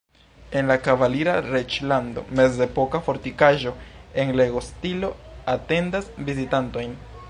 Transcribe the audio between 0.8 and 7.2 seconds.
"kavalira reĝlando" mezepoka fortikaĵo en Lego-stilo atendas vizitantojn.